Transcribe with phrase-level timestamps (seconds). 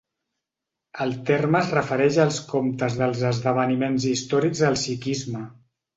[1.03, 5.45] El terme es refereix als comptes dels esdeveniments històrics al sikhisme.